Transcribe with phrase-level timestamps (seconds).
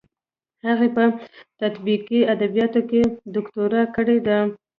[0.65, 1.03] هغې په
[1.61, 3.01] تطبیقي ادبیاتو کې
[3.33, 4.37] دوکتورا کړې ده.